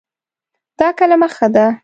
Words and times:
دا 0.79 0.87
کلمه 0.99 1.27
ښه 1.35 1.47
ده 1.55 1.65